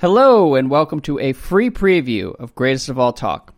Hello, 0.00 0.54
and 0.54 0.70
welcome 0.70 1.00
to 1.00 1.18
a 1.18 1.32
free 1.32 1.70
preview 1.70 2.32
of 2.38 2.54
Greatest 2.54 2.88
of 2.88 3.00
All 3.00 3.12
Talk. 3.12 3.52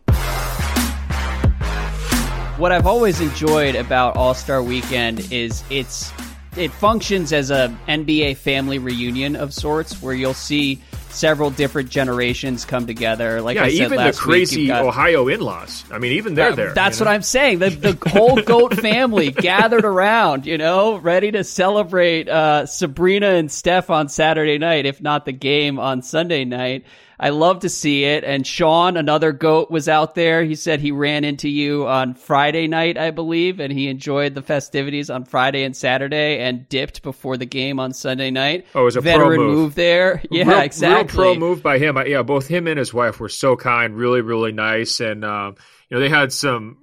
What 2.57 2.71
I've 2.71 2.87
always 2.87 3.21
enjoyed 3.21 3.75
about 3.75 4.17
All 4.17 4.33
Star 4.33 4.63
Weekend 4.63 5.31
is 5.31 5.63
it's 5.69 6.11
it 6.57 6.71
functions 6.71 7.31
as 7.31 7.51
a 7.51 7.77
NBA 7.87 8.37
family 8.37 8.79
reunion 8.79 9.35
of 9.35 9.53
sorts, 9.53 10.01
where 10.01 10.15
you'll 10.15 10.33
see 10.33 10.81
several 11.11 11.49
different 11.49 11.89
generations 11.89 12.65
come 12.65 12.87
together. 12.87 13.41
Like 13.41 13.55
yeah, 13.55 13.63
I 13.63 13.69
said 13.69 13.91
even 13.91 14.03
the 14.03 14.13
crazy 14.13 14.61
week, 14.61 14.67
got- 14.69 14.85
Ohio 14.85 15.27
in-laws. 15.27 15.83
I 15.91 15.99
mean, 15.99 16.13
even 16.13 16.35
they're 16.35 16.55
there. 16.55 16.73
That's 16.73 16.99
what 16.99 17.05
know? 17.05 17.11
I'm 17.11 17.21
saying. 17.21 17.59
The, 17.59 17.69
the 17.69 18.09
whole 18.09 18.41
goat 18.41 18.73
family 18.79 19.31
gathered 19.31 19.85
around, 19.85 20.45
you 20.45 20.57
know, 20.57 20.95
ready 20.97 21.31
to 21.31 21.43
celebrate 21.43 22.27
uh, 22.27 22.65
Sabrina 22.65 23.27
and 23.27 23.51
Steph 23.51 23.89
on 23.89 24.09
Saturday 24.09 24.57
night, 24.57 24.85
if 24.85 25.01
not 25.01 25.25
the 25.25 25.31
game 25.31 25.79
on 25.79 26.01
Sunday 26.01 26.45
night. 26.45 26.85
I 27.23 27.29
love 27.29 27.59
to 27.59 27.69
see 27.69 28.03
it. 28.03 28.23
And 28.23 28.45
Sean, 28.47 28.97
another 28.97 29.31
goat, 29.31 29.69
was 29.69 29.87
out 29.87 30.15
there. 30.15 30.43
He 30.43 30.55
said 30.55 30.79
he 30.79 30.91
ran 30.91 31.23
into 31.23 31.47
you 31.47 31.85
on 31.87 32.15
Friday 32.15 32.67
night, 32.67 32.97
I 32.97 33.11
believe, 33.11 33.59
and 33.59 33.71
he 33.71 33.87
enjoyed 33.89 34.33
the 34.33 34.41
festivities 34.41 35.11
on 35.11 35.25
Friday 35.25 35.63
and 35.63 35.77
Saturday 35.77 36.39
and 36.39 36.67
dipped 36.67 37.03
before 37.03 37.37
the 37.37 37.45
game 37.45 37.79
on 37.79 37.93
Sunday 37.93 38.31
night. 38.31 38.65
Oh, 38.73 38.81
it 38.81 38.85
was 38.85 38.95
a 38.95 39.01
pro 39.03 39.11
veteran 39.11 39.39
move. 39.41 39.75
there. 39.75 40.23
Yeah, 40.31 40.49
real, 40.49 40.59
exactly. 40.61 41.23
Real 41.23 41.35
pro 41.35 41.39
move 41.39 41.61
by 41.61 41.77
him. 41.77 41.95
I- 41.97 42.05
Yeah, 42.05 42.23
both 42.23 42.47
him 42.47 42.65
and 42.65 42.79
his 42.79 42.91
wife 42.93 43.19
were 43.19 43.29
so 43.29 43.55
kind, 43.55 43.95
really, 43.95 44.21
really 44.21 44.51
nice, 44.51 44.99
and 44.99 45.23
um, 45.23 45.55
you 45.89 45.97
know 45.97 45.99
they 46.01 46.09
had 46.09 46.33
some. 46.33 46.77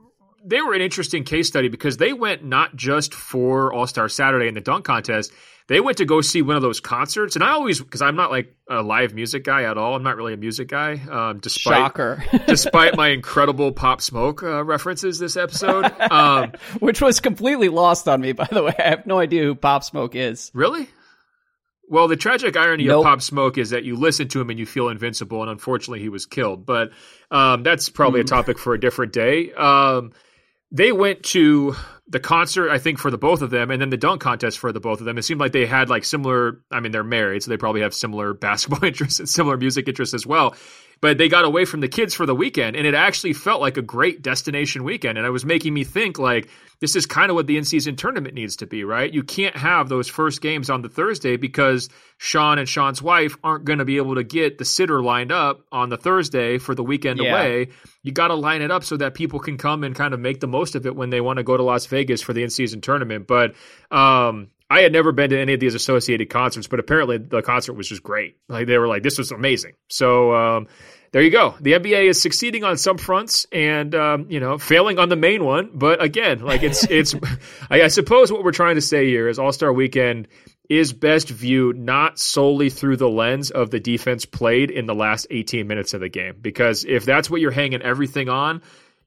They 0.45 0.61
were 0.63 0.75
an 0.75 0.81
interesting 0.81 1.25
case 1.25 1.49
study 1.49 1.69
because 1.69 1.97
they 1.97 2.13
went 2.13 2.45
not 2.45 2.77
just 2.77 3.15
for 3.15 3.73
All 3.73 3.87
Star 3.87 4.09
Saturday 4.09 4.49
and 4.49 4.57
the 4.57 4.61
dunk 4.61 4.85
contest. 4.85 5.33
They 5.69 5.81
went 5.81 5.99
to 5.99 6.07
go 6.07 6.23
see 6.23 6.41
one 6.41 6.57
of 6.57 6.63
those 6.63 6.81
concerts, 6.81 7.35
and 7.37 7.45
I 7.45 7.51
always 7.51 7.79
because 7.79 8.01
I'm 8.01 8.17
not 8.17 8.31
like 8.31 8.57
a 8.71 8.83
live 8.83 9.15
music 9.15 9.45
guy 9.45 9.65
at 9.65 9.77
all. 9.77 9.95
I'm 9.95 10.03
not 10.03 10.17
really 10.17 10.33
a 10.33 10.39
music 10.39 10.69
guy, 10.69 10.95
um, 11.11 11.41
despite 11.41 11.77
Shocker. 11.77 12.25
despite 12.47 12.97
my 12.97 13.09
incredible 13.09 13.71
Pop 13.73 14.01
Smoke 14.01 14.43
uh, 14.43 14.65
references 14.65 15.19
this 15.19 15.37
episode. 15.37 15.85
Um, 16.11 16.53
Which 16.79 17.03
was 17.03 17.21
completely 17.21 17.69
lost 17.69 18.09
on 18.09 18.23
me, 18.23 18.33
by 18.33 18.49
the 18.51 18.63
way. 18.63 18.75
I 18.79 18.89
have 18.89 19.07
no 19.07 19.19
idea 19.19 19.43
who 19.43 19.55
Pop 19.55 19.85
Smoke 19.85 20.15
is. 20.15 20.51
Really? 20.55 20.89
Well, 21.91 22.09
the 22.09 22.17
tragic 22.17 22.57
irony 22.57 22.85
Nope. 22.85 23.01
of 23.01 23.05
Pop 23.05 23.23
Smoke 23.23 23.59
is 23.59 23.71
that 23.71 23.85
you 23.85 23.97
listen 23.97 24.29
to 24.29 24.41
him 24.41 24.49
and 24.49 24.59
you 24.59 24.65
feel 24.65 24.89
invincible, 24.89 25.43
and 25.43 25.51
unfortunately, 25.51 26.01
he 26.01 26.09
was 26.09 26.25
killed. 26.25 26.65
But 26.65 26.93
um, 27.31 27.63
that's 27.63 27.91
probably 27.91 28.21
a 28.21 28.25
topic 28.25 28.59
for 28.59 28.73
a 28.73 28.81
different 28.81 29.13
day. 29.13 29.53
Um, 29.53 30.13
they 30.71 30.93
went 30.93 31.23
to 31.25 31.75
the 32.07 32.21
concert, 32.21 32.71
I 32.71 32.79
think, 32.79 32.99
for 32.99 33.11
the 33.11 33.19
both 33.19 33.43
of 33.43 33.51
them, 33.51 33.71
and 33.71 33.81
then 33.81 33.91
the 33.91 33.97
dunk 33.97 34.21
contest 34.21 34.59
for 34.59 34.73
the 34.73 34.81
both 34.81 35.01
of 35.01 35.05
them. 35.07 35.19
It 35.19 35.23
seemed 35.23 35.41
like 35.41 35.53
they 35.53 35.67
had 35.67 35.89
like 35.89 36.05
similar. 36.05 36.61
I 36.71 36.81
mean, 36.81 36.93
they're 36.93 37.05
married, 37.05 37.43
so 37.43 37.51
they 37.51 37.57
probably 37.57 37.83
have 37.83 37.95
similar 37.95 38.35
basketball 38.35 38.85
interests 38.85 39.19
and 39.19 39.29
similar 39.29 39.57
music 39.57 39.89
interests 39.89 40.15
as 40.15 40.27
well. 40.27 40.57
But 41.01 41.17
they 41.17 41.29
got 41.29 41.45
away 41.45 41.65
from 41.65 41.81
the 41.81 41.89
kids 41.89 42.13
for 42.13 42.27
the 42.27 42.35
weekend, 42.35 42.75
and 42.75 42.87
it 42.87 42.95
actually 42.95 43.33
felt 43.33 43.61
like 43.61 43.77
a 43.77 43.83
great 43.83 44.21
destination 44.21 44.83
weekend. 44.83 45.17
And 45.17 45.27
it 45.27 45.31
was 45.31 45.45
making 45.45 45.73
me 45.73 45.85
think 45.85 46.19
like 46.19 46.49
this 46.81 46.97
is 46.97 47.07
kind 47.07 47.31
of 47.31 47.35
what 47.37 47.47
the 47.47 47.57
in-season 47.57 47.97
tournament 47.97 48.35
needs 48.35 48.57
to 48.57 48.67
be, 48.67 48.85
right? 48.85 49.13
You 49.13 49.23
can't 49.23 49.57
have 49.57 49.89
those 49.89 50.09
first 50.09 50.41
games 50.41 50.71
on 50.71 50.83
the 50.83 50.89
Thursday 50.89 51.37
because 51.37 51.89
Sean 52.19 52.59
and 52.59 52.69
Sean's 52.69 53.01
wife 53.01 53.37
aren't 53.45 53.65
going 53.65 53.79
to 53.79 53.85
be 53.85 53.97
able 53.97 54.17
to 54.17 54.25
get 54.25 54.59
the 54.59 54.65
sitter 54.65 55.03
lined 55.03 55.31
up 55.33 55.61
on 55.71 55.89
the 55.89 55.97
Thursday 55.97 56.59
for 56.59 56.75
the 56.75 56.83
weekend 56.85 57.21
Yeah. 57.21 57.31
away. 57.31 57.69
You 58.03 58.13
got 58.13 58.29
to 58.29 58.35
line 58.35 58.63
it 58.63 58.71
up 58.71 58.83
so 58.85 58.97
that 58.97 59.15
people 59.15 59.39
can 59.39 59.57
come 59.57 59.85
and 59.85 59.95
kind 59.95 60.15
of 60.15 60.21
make 60.21 60.41
the 60.41 60.47
most 60.49 60.75
of 60.75 60.87
it 60.87 60.97
when 60.97 61.11
they 61.11 61.21
want 61.21 61.37
to 61.39 61.43
go 61.45 61.57
to 61.57 61.63
Las 61.63 61.87
Vegas 61.87 62.23
for 62.23 62.33
the 62.33 62.43
in-season 62.43 62.81
tournament. 62.81 63.27
But 63.27 63.55
um, 63.91 64.49
I 64.71 64.81
had 64.81 64.93
never 64.93 65.13
been 65.13 65.31
to 65.31 65.39
any 65.39 65.55
of 65.55 65.61
these 65.61 65.75
associated 65.75 66.29
concerts, 66.29 66.67
but 66.67 66.79
apparently 66.79 67.19
the 67.19 67.41
concert 67.41 67.73
was 67.73 67.89
just 67.89 68.03
great. 68.03 68.37
Like 68.49 68.67
they 68.67 68.77
were 68.77 68.89
like, 68.89 69.03
this 69.03 69.17
was 69.17 69.33
amazing. 69.33 69.75
So 69.89 70.35
um, 70.35 70.69
there 71.13 71.23
you 71.23 71.31
go. 71.31 71.55
The 71.61 71.73
NBA 71.73 72.09
is 72.09 72.21
succeeding 72.21 72.65
on 72.65 72.77
some 72.77 72.99
fronts 72.99 73.47
and 73.51 73.95
um, 73.95 74.27
you 74.29 74.41
know 74.41 74.59
failing 74.59 74.99
on 74.99 75.09
the 75.09 75.17
main 75.17 75.45
one. 75.45 75.71
But 75.73 76.03
again, 76.03 76.41
like 76.41 76.63
it's 76.63 76.85
it's. 76.91 77.15
I, 77.71 77.83
I 77.83 77.89
suppose 77.89 78.31
what 78.31 78.45
we're 78.45 78.53
trying 78.53 78.75
to 78.75 78.83
say 78.83 79.07
here 79.07 79.29
is 79.29 79.39
All 79.39 79.53
Star 79.53 79.73
Weekend 79.73 80.29
is 80.69 80.93
best 80.93 81.31
viewed 81.31 81.79
not 81.79 82.19
solely 82.19 82.69
through 82.69 82.97
the 82.97 83.09
lens 83.09 83.51
of 83.51 83.71
the 83.71 83.81
defense 83.81 84.27
played 84.27 84.71
in 84.71 84.85
the 84.85 84.95
last 84.95 85.27
18 85.31 85.67
minutes 85.67 85.95
of 85.95 86.01
the 86.01 86.11
game. 86.11 86.37
Because 86.41 86.85
if 86.85 87.07
that's 87.07 87.31
what 87.31 87.41
you're 87.41 87.51
hanging 87.51 87.81
everything 87.81 88.29
on, 88.29 88.61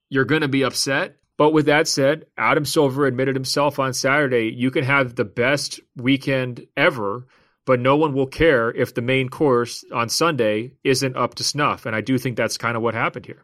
you're 0.09 0.25
going 0.25 0.41
to 0.41 0.47
be 0.47 0.64
upset. 0.64 1.18
But 1.41 1.53
with 1.53 1.66
that 1.66 1.88
said, 1.88 2.28
Adam 2.38 2.66
Silver 2.66 3.07
admitted 3.07 3.35
himself 3.35 3.79
on 3.79 3.94
Saturday, 3.94 4.53
you 4.56 4.69
can 4.69 4.84
have 4.84 5.16
the 5.16 5.25
best 5.25 5.79
weekend 5.96 6.68
ever, 6.78 7.25
but 7.66 7.79
no 7.79 7.96
one 7.96 8.13
will 8.13 8.28
care 8.28 8.69
if 8.69 8.94
the 8.94 9.02
main 9.02 9.28
course 9.28 9.84
on 9.91 10.07
Sunday 10.07 10.74
isn't 10.84 11.18
up 11.18 11.34
to 11.34 11.44
snuff. 11.44 11.88
And 11.88 11.96
I 11.96 12.02
do 12.02 12.19
think 12.19 12.38
that's 12.38 12.59
kind 12.59 12.78
of 12.78 12.84
what 12.84 12.94
happened 12.94 13.25
here. 13.25 13.44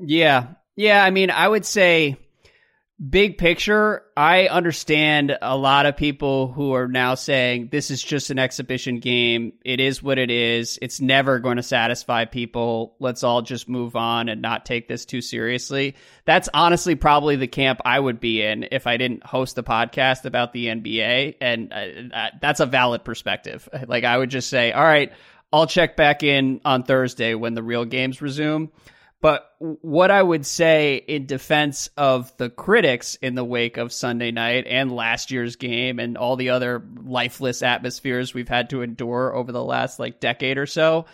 Yeah. 0.00 0.54
Yeah. 0.76 1.04
I 1.04 1.10
mean, 1.10 1.30
I 1.30 1.46
would 1.46 1.66
say 1.66 2.16
big 3.10 3.38
picture, 3.38 4.02
I 4.16 4.46
understand 4.46 5.36
a 5.42 5.56
lot 5.56 5.86
of 5.86 5.96
people 5.96 6.52
who 6.52 6.74
are 6.74 6.86
now 6.86 7.16
saying 7.16 7.68
this 7.72 7.90
is 7.90 8.02
just 8.02 8.30
an 8.30 8.38
exhibition 8.38 9.00
game. 9.00 9.54
It 9.64 9.80
is 9.80 10.02
what 10.02 10.18
it 10.18 10.30
is. 10.30 10.78
It's 10.80 11.00
never 11.00 11.40
going 11.40 11.56
to 11.56 11.62
satisfy 11.62 12.24
people. 12.24 12.94
Let's 13.00 13.24
all 13.24 13.42
just 13.42 13.68
move 13.68 13.96
on 13.96 14.28
and 14.28 14.40
not 14.40 14.64
take 14.64 14.86
this 14.86 15.04
too 15.04 15.20
seriously. 15.20 15.96
That's 16.24 16.48
honestly 16.54 16.94
probably 16.94 17.36
the 17.36 17.48
camp 17.48 17.80
I 17.84 17.98
would 17.98 18.20
be 18.20 18.42
in 18.42 18.68
if 18.70 18.86
I 18.86 18.96
didn't 18.96 19.26
host 19.26 19.56
the 19.56 19.64
podcast 19.64 20.24
about 20.24 20.52
the 20.52 20.66
NBA. 20.66 21.36
And 21.40 21.72
uh, 21.72 22.30
that's 22.40 22.60
a 22.60 22.66
valid 22.66 23.04
perspective. 23.04 23.68
Like, 23.86 24.04
I 24.04 24.16
would 24.16 24.30
just 24.30 24.48
say, 24.48 24.72
all 24.72 24.82
right, 24.82 25.12
I'll 25.52 25.66
check 25.66 25.96
back 25.96 26.22
in 26.22 26.60
on 26.64 26.84
Thursday 26.84 27.34
when 27.34 27.54
the 27.54 27.62
real 27.62 27.84
games 27.84 28.22
resume. 28.22 28.70
But 29.24 29.50
what 29.58 30.10
I 30.10 30.22
would 30.22 30.44
say 30.44 30.96
in 30.96 31.24
defense 31.24 31.88
of 31.96 32.36
the 32.36 32.50
critics 32.50 33.14
in 33.14 33.34
the 33.34 33.42
wake 33.42 33.78
of 33.78 33.90
Sunday 33.90 34.32
night 34.32 34.66
and 34.68 34.92
last 34.92 35.30
year's 35.30 35.56
game 35.56 35.98
and 35.98 36.18
all 36.18 36.36
the 36.36 36.50
other 36.50 36.86
lifeless 37.02 37.62
atmospheres 37.62 38.34
we've 38.34 38.50
had 38.50 38.68
to 38.68 38.82
endure 38.82 39.34
over 39.34 39.50
the 39.50 39.64
last 39.64 39.98
like 39.98 40.20
decade 40.20 40.58
or 40.58 40.66
so 40.66 41.06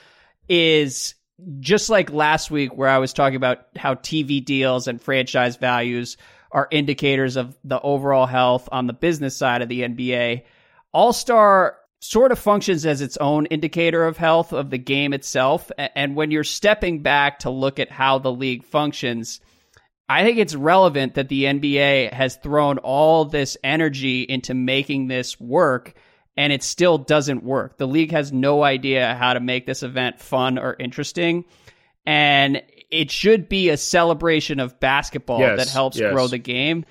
is 0.49 1.15
just 1.61 1.89
like 1.89 2.11
last 2.11 2.51
week 2.51 2.77
where 2.77 2.89
I 2.89 2.99
was 2.99 3.13
talking 3.13 3.37
about 3.37 3.69
how 3.77 3.95
TV 3.95 4.45
deals 4.45 4.89
and 4.89 5.01
franchise 5.01 5.55
values 5.55 6.17
are 6.51 6.67
indicators 6.69 7.37
of 7.37 7.57
the 7.63 7.81
overall 7.81 8.27
health 8.27 8.69
on 8.73 8.89
the 8.89 8.93
business 8.93 9.37
side 9.37 9.63
of 9.63 9.69
the 9.69 9.83
NBA. 9.83 10.43
All 10.93 11.13
Star 11.13 11.77
sort 12.01 12.33
of 12.33 12.39
functions 12.39 12.87
as 12.87 13.03
its 13.03 13.17
own 13.19 13.47
indicator 13.47 14.05
of 14.05 14.17
health 14.17 14.53
of 14.53 14.71
the 14.71 14.79
game 14.79 15.13
itself. 15.13 15.71
And 15.79 16.17
when 16.17 16.31
you're 16.31 16.45
stepping 16.45 17.03
back 17.03 17.41
to 17.41 17.51
look 17.51 17.79
at 17.79 17.91
how 17.91 18.19
the 18.19 18.33
league 18.33 18.65
functions, 18.65 19.41
I 20.09 20.25
think 20.25 20.39
it's 20.39 20.55
relevant 20.55 21.15
that 21.15 21.29
the 21.29 21.45
NBA 21.45 22.13
has 22.13 22.37
thrown 22.37 22.79
all 22.79 23.27
this 23.27 23.57
energy 23.63 24.23
into 24.23 24.55
making 24.55 25.07
this 25.07 25.39
work 25.39 25.95
and 26.37 26.53
it 26.53 26.63
still 26.63 26.97
doesn't 26.97 27.45
work. 27.45 27.77
The 27.77 27.87
league 27.87 28.13
has 28.13 28.33
no 28.33 28.63
idea 28.63 29.15
how 29.15 29.35
to 29.35 29.41
make 29.41 29.67
this 29.67 29.83
event 29.83 30.21
fun 30.21 30.59
or 30.59 30.75
interesting. 30.79 31.45
And 32.07 32.63
it 32.91 33.11
should 33.11 33.49
be 33.49 33.69
a 33.69 33.77
celebration 33.77 34.59
of 34.59 34.81
basketball 34.81 35.41
Yes, 35.41 35.59
that 35.59 35.69
helps 35.69 35.99
yes. 35.99 36.13
grow 36.13 36.29
the 36.29 36.39
game. 36.39 36.87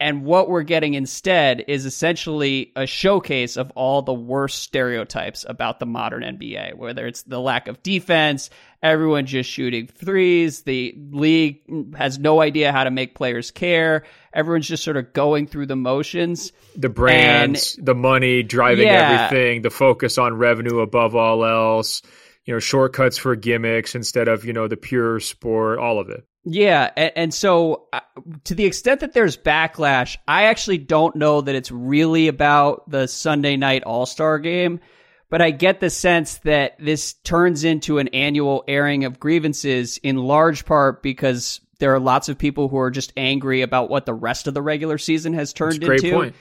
And 0.00 0.24
what 0.24 0.48
we're 0.48 0.64
getting 0.64 0.94
instead 0.94 1.64
is 1.68 1.86
essentially 1.86 2.72
a 2.74 2.86
showcase 2.86 3.56
of 3.56 3.70
all 3.76 4.02
the 4.02 4.12
worst 4.12 4.62
stereotypes 4.62 5.46
about 5.48 5.78
the 5.78 5.86
modern 5.86 6.22
NBA, 6.24 6.74
whether 6.74 7.06
it's 7.06 7.22
the 7.22 7.38
lack 7.38 7.68
of 7.68 7.80
defense, 7.84 8.50
everyone 8.82 9.26
just 9.26 9.48
shooting 9.48 9.86
threes, 9.86 10.62
the 10.62 10.96
league 11.12 11.94
has 11.94 12.18
no 12.18 12.40
idea 12.40 12.72
how 12.72 12.82
to 12.82 12.90
make 12.90 13.14
players 13.14 13.52
care, 13.52 14.02
everyone's 14.32 14.66
just 14.66 14.82
sort 14.82 14.96
of 14.96 15.12
going 15.12 15.46
through 15.46 15.66
the 15.66 15.76
motions. 15.76 16.50
The 16.74 16.88
brands, 16.88 17.78
the 17.80 17.94
money 17.94 18.42
driving 18.42 18.88
Yeah. 18.88 19.28
everything, 19.28 19.62
the 19.62 19.70
focus 19.70 20.18
on 20.18 20.34
revenue 20.34 20.80
above 20.80 21.14
all 21.14 21.44
else, 21.44 22.02
you 22.44 22.54
know, 22.54 22.58
shortcuts 22.58 23.18
for 23.18 23.36
gimmicks 23.36 23.94
instead 23.94 24.26
of, 24.26 24.44
you 24.44 24.52
know, 24.52 24.66
the 24.66 24.76
pure 24.76 25.20
sport, 25.20 25.78
all 25.78 26.00
of 26.00 26.08
it. 26.08 26.24
Yeah, 26.44 26.90
and, 26.96 27.12
and 27.16 27.34
so 27.34 27.86
uh, 27.92 28.00
to 28.44 28.54
the 28.54 28.64
extent 28.64 29.00
that 29.00 29.12
there's 29.12 29.36
backlash, 29.36 30.16
I 30.26 30.44
actually 30.44 30.78
don't 30.78 31.16
know 31.16 31.40
that 31.40 31.54
it's 31.54 31.70
really 31.70 32.28
about 32.28 32.88
the 32.88 33.06
Sunday 33.06 33.56
night 33.56 33.82
All 33.84 34.06
Star 34.06 34.38
game, 34.38 34.80
but 35.28 35.42
I 35.42 35.50
get 35.50 35.80
the 35.80 35.90
sense 35.90 36.38
that 36.38 36.76
this 36.78 37.12
turns 37.12 37.64
into 37.64 37.98
an 37.98 38.08
annual 38.08 38.64
airing 38.66 39.04
of 39.04 39.20
grievances 39.20 39.98
in 39.98 40.16
large 40.16 40.64
part 40.64 41.02
because 41.02 41.60
there 41.78 41.94
are 41.94 42.00
lots 42.00 42.28
of 42.28 42.38
people 42.38 42.68
who 42.68 42.78
are 42.78 42.90
just 42.90 43.12
angry 43.16 43.62
about 43.62 43.90
what 43.90 44.06
the 44.06 44.14
rest 44.14 44.46
of 44.46 44.54
the 44.54 44.62
regular 44.62 44.98
season 44.98 45.34
has 45.34 45.52
turned 45.52 45.80
Great 45.80 46.04
into. 46.04 46.16
point. 46.16 46.34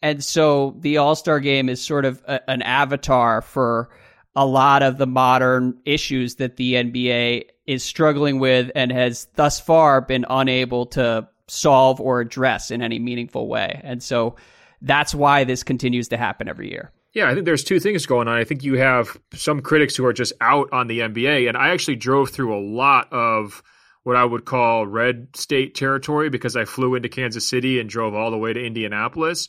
And 0.00 0.22
so 0.22 0.76
the 0.78 0.98
All 0.98 1.16
Star 1.16 1.40
game 1.40 1.68
is 1.68 1.80
sort 1.80 2.04
of 2.04 2.22
a, 2.26 2.48
an 2.48 2.62
avatar 2.62 3.42
for 3.42 3.90
a 4.36 4.46
lot 4.46 4.82
of 4.82 4.98
the 4.98 5.06
modern 5.06 5.78
issues 5.84 6.36
that 6.36 6.56
the 6.56 6.74
NBA 6.74 7.46
is 7.66 7.82
struggling 7.82 8.38
with 8.38 8.70
and 8.74 8.92
has 8.92 9.26
thus 9.34 9.60
far 9.60 10.00
been 10.00 10.26
unable 10.28 10.86
to 10.86 11.28
solve 11.48 12.00
or 12.00 12.20
address 12.20 12.70
in 12.70 12.82
any 12.82 12.98
meaningful 12.98 13.48
way. 13.48 13.80
And 13.84 14.02
so 14.02 14.36
that's 14.82 15.14
why 15.14 15.44
this 15.44 15.62
continues 15.62 16.08
to 16.08 16.16
happen 16.16 16.48
every 16.48 16.70
year. 16.70 16.90
Yeah, 17.12 17.30
I 17.30 17.34
think 17.34 17.46
there's 17.46 17.64
two 17.64 17.78
things 17.78 18.06
going 18.06 18.26
on. 18.26 18.36
I 18.36 18.44
think 18.44 18.64
you 18.64 18.74
have 18.74 19.16
some 19.34 19.60
critics 19.60 19.94
who 19.94 20.04
are 20.04 20.12
just 20.12 20.32
out 20.40 20.72
on 20.72 20.88
the 20.88 21.00
NBA, 21.00 21.48
and 21.48 21.56
I 21.56 21.68
actually 21.68 21.96
drove 21.96 22.30
through 22.30 22.56
a 22.56 22.60
lot 22.60 23.12
of 23.12 23.62
what 24.02 24.16
I 24.16 24.24
would 24.24 24.44
call 24.44 24.86
red 24.86 25.28
state 25.34 25.74
territory 25.74 26.28
because 26.28 26.56
I 26.56 26.64
flew 26.64 26.96
into 26.96 27.08
Kansas 27.08 27.48
City 27.48 27.78
and 27.78 27.88
drove 27.88 28.14
all 28.14 28.32
the 28.32 28.36
way 28.36 28.52
to 28.52 28.62
Indianapolis. 28.62 29.48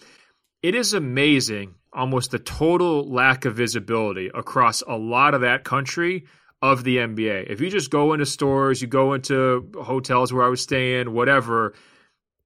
It 0.62 0.76
is 0.76 0.94
amazing, 0.94 1.76
almost 1.92 2.32
the 2.32 2.40
total 2.40 3.12
lack 3.12 3.46
of 3.46 3.56
visibility 3.56 4.30
across 4.34 4.82
a 4.82 4.96
lot 4.96 5.34
of 5.34 5.42
that 5.42 5.64
country 5.64 6.26
of 6.62 6.84
the 6.84 6.98
NBA. 6.98 7.50
If 7.50 7.62
you 7.62 7.70
just 7.70 7.92
go 7.92 8.14
into 8.14 8.26
stores, 8.26 8.82
you 8.82 8.88
go 8.88 9.14
into 9.14 9.70
hotels 9.76 10.34
where 10.34 10.46
I 10.46 10.50
was 10.50 10.62
staying, 10.62 11.12
whatever, 11.14 11.74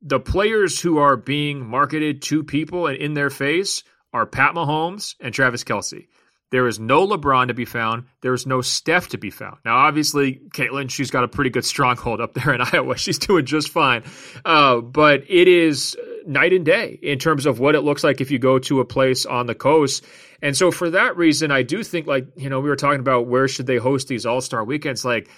the 0.01 0.19
players 0.19 0.79
who 0.79 0.97
are 0.97 1.17
being 1.17 1.65
marketed 1.65 2.21
to 2.23 2.43
people 2.43 2.87
and 2.87 2.97
in 2.97 3.13
their 3.13 3.29
face 3.29 3.83
are 4.13 4.25
Pat 4.25 4.55
Mahomes 4.55 5.15
and 5.19 5.33
Travis 5.33 5.63
Kelce. 5.63 6.07
There 6.51 6.67
is 6.67 6.79
no 6.79 7.07
LeBron 7.07 7.47
to 7.49 7.53
be 7.53 7.65
found. 7.65 8.05
There 8.21 8.33
is 8.33 8.47
no 8.47 8.61
Steph 8.61 9.09
to 9.09 9.17
be 9.17 9.29
found. 9.29 9.57
Now, 9.63 9.77
obviously, 9.77 10.41
Caitlin, 10.53 10.89
she's 10.89 11.11
got 11.11 11.23
a 11.23 11.27
pretty 11.27 11.51
good 11.51 11.65
stronghold 11.65 12.21
up 12.21 12.33
there 12.33 12.53
in 12.53 12.61
Iowa. 12.73 12.97
She's 12.97 13.19
doing 13.19 13.45
just 13.45 13.69
fine. 13.69 14.03
Uh, 14.43 14.77
but 14.81 15.23
it 15.27 15.47
is 15.47 15.95
night 16.25 16.53
and 16.53 16.65
day 16.65 16.99
in 17.01 17.19
terms 17.19 17.45
of 17.45 17.59
what 17.59 17.75
it 17.75 17.81
looks 17.81 18.03
like 18.03 18.19
if 18.19 18.31
you 18.31 18.39
go 18.39 18.59
to 18.59 18.79
a 18.79 18.85
place 18.85 19.25
on 19.25 19.45
the 19.45 19.55
coast. 19.55 20.03
And 20.41 20.55
so, 20.57 20.71
for 20.71 20.89
that 20.89 21.17
reason, 21.17 21.51
I 21.51 21.63
do 21.63 21.83
think, 21.83 22.07
like, 22.07 22.27
you 22.35 22.49
know, 22.49 22.61
we 22.61 22.69
were 22.69 22.75
talking 22.75 23.01
about 23.01 23.27
where 23.27 23.47
should 23.47 23.67
they 23.67 23.77
host 23.77 24.07
these 24.07 24.25
All 24.25 24.41
Star 24.41 24.63
weekends. 24.63 25.05
Like, 25.05 25.29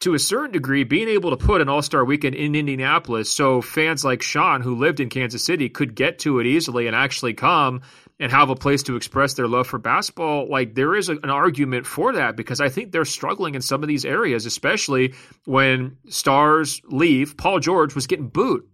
to 0.00 0.14
a 0.14 0.18
certain 0.18 0.52
degree, 0.52 0.84
being 0.84 1.08
able 1.08 1.30
to 1.30 1.36
put 1.36 1.60
an 1.60 1.68
All 1.68 1.82
Star 1.82 2.04
weekend 2.04 2.34
in 2.34 2.54
Indianapolis 2.54 3.30
so 3.30 3.60
fans 3.60 4.04
like 4.04 4.22
Sean, 4.22 4.62
who 4.62 4.74
lived 4.74 5.00
in 5.00 5.08
Kansas 5.08 5.44
City, 5.44 5.68
could 5.68 5.94
get 5.94 6.18
to 6.20 6.40
it 6.40 6.46
easily 6.46 6.86
and 6.86 6.96
actually 6.96 7.34
come 7.34 7.82
and 8.18 8.30
have 8.30 8.50
a 8.50 8.54
place 8.54 8.82
to 8.84 8.96
express 8.96 9.34
their 9.34 9.48
love 9.48 9.66
for 9.66 9.78
basketball, 9.78 10.46
like 10.48 10.74
there 10.74 10.94
is 10.94 11.08
a, 11.08 11.12
an 11.12 11.30
argument 11.30 11.86
for 11.86 12.12
that 12.12 12.36
because 12.36 12.60
I 12.60 12.68
think 12.68 12.92
they're 12.92 13.06
struggling 13.06 13.54
in 13.54 13.62
some 13.62 13.82
of 13.82 13.88
these 13.88 14.04
areas, 14.04 14.44
especially 14.44 15.14
when 15.46 15.96
stars 16.08 16.82
leave. 16.84 17.36
Paul 17.38 17.60
George 17.60 17.94
was 17.94 18.06
getting 18.06 18.28
booed 18.28 18.64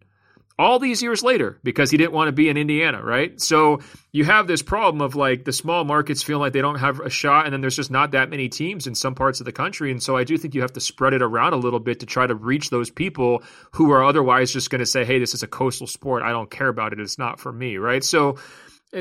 all 0.58 0.78
these 0.78 1.02
years 1.02 1.22
later 1.22 1.58
because 1.62 1.90
he 1.90 1.96
didn't 1.96 2.12
want 2.12 2.28
to 2.28 2.32
be 2.32 2.48
in 2.48 2.56
Indiana, 2.56 3.02
right? 3.02 3.38
So 3.40 3.80
you 4.12 4.24
have 4.24 4.46
this 4.46 4.62
problem 4.62 5.02
of 5.02 5.14
like 5.14 5.44
the 5.44 5.52
small 5.52 5.84
markets 5.84 6.22
feel 6.22 6.38
like 6.38 6.52
they 6.52 6.62
don't 6.62 6.78
have 6.78 7.00
a 7.00 7.10
shot, 7.10 7.44
and 7.44 7.52
then 7.52 7.60
there's 7.60 7.76
just 7.76 7.90
not 7.90 8.12
that 8.12 8.30
many 8.30 8.48
teams 8.48 8.86
in 8.86 8.94
some 8.94 9.14
parts 9.14 9.40
of 9.40 9.46
the 9.46 9.52
country. 9.52 9.90
And 9.90 10.02
so 10.02 10.16
I 10.16 10.24
do 10.24 10.38
think 10.38 10.54
you 10.54 10.62
have 10.62 10.72
to 10.72 10.80
spread 10.80 11.12
it 11.12 11.22
around 11.22 11.52
a 11.52 11.56
little 11.56 11.80
bit 11.80 12.00
to 12.00 12.06
try 12.06 12.26
to 12.26 12.34
reach 12.34 12.70
those 12.70 12.90
people 12.90 13.42
who 13.72 13.90
are 13.92 14.02
otherwise 14.02 14.50
just 14.50 14.70
going 14.70 14.78
to 14.78 14.86
say, 14.86 15.04
hey, 15.04 15.18
this 15.18 15.34
is 15.34 15.42
a 15.42 15.46
coastal 15.46 15.86
sport. 15.86 16.22
I 16.22 16.30
don't 16.30 16.50
care 16.50 16.68
about 16.68 16.92
it. 16.92 17.00
It's 17.00 17.18
not 17.18 17.38
for 17.38 17.52
me, 17.52 17.76
right? 17.76 18.02
So 18.02 18.38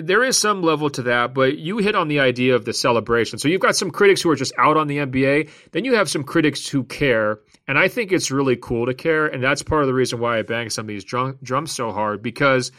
there 0.03 0.23
is 0.23 0.37
some 0.37 0.61
level 0.61 0.89
to 0.89 1.03
that, 1.03 1.33
but 1.33 1.57
you 1.57 1.77
hit 1.77 1.95
on 1.95 2.07
the 2.07 2.19
idea 2.19 2.55
of 2.55 2.65
the 2.65 2.73
celebration. 2.73 3.39
So 3.39 3.47
you've 3.47 3.61
got 3.61 3.75
some 3.75 3.91
critics 3.91 4.21
who 4.21 4.29
are 4.29 4.35
just 4.35 4.53
out 4.57 4.77
on 4.77 4.87
the 4.87 4.97
NBA, 4.97 5.49
then 5.71 5.85
you 5.85 5.95
have 5.95 6.09
some 6.09 6.23
critics 6.23 6.67
who 6.67 6.83
care, 6.83 7.39
and 7.67 7.77
I 7.77 7.87
think 7.87 8.11
it's 8.11 8.31
really 8.31 8.57
cool 8.57 8.85
to 8.87 8.93
care, 8.93 9.25
and 9.25 9.43
that's 9.43 9.63
part 9.63 9.81
of 9.81 9.87
the 9.87 9.93
reason 9.93 10.19
why 10.19 10.39
I 10.39 10.41
bang 10.41 10.69
some 10.69 10.83
of 10.83 10.87
these 10.87 11.03
drum, 11.03 11.37
drums 11.41 11.71
so 11.71 11.91
hard 11.91 12.21
because 12.21 12.71